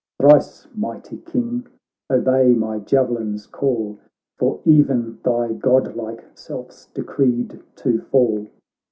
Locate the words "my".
2.55-2.79